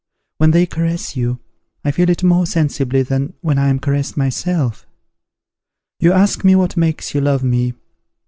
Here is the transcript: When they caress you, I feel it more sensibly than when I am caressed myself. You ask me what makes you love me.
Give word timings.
When 0.39 0.49
they 0.49 0.65
caress 0.65 1.15
you, 1.15 1.39
I 1.85 1.91
feel 1.91 2.09
it 2.09 2.23
more 2.23 2.47
sensibly 2.47 3.03
than 3.03 3.35
when 3.41 3.59
I 3.59 3.67
am 3.67 3.77
caressed 3.77 4.17
myself. 4.17 4.87
You 5.99 6.11
ask 6.11 6.43
me 6.43 6.55
what 6.55 6.75
makes 6.75 7.13
you 7.13 7.21
love 7.21 7.43
me. 7.43 7.75